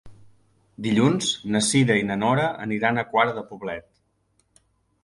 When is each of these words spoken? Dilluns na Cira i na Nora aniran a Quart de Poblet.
Dilluns 0.85 1.27
na 1.57 1.61
Cira 1.67 1.99
i 2.01 2.09
na 2.09 2.17
Nora 2.23 2.49
aniran 2.67 2.99
a 2.99 3.05
Quart 3.13 3.39
de 3.39 3.47
Poblet. 3.53 3.89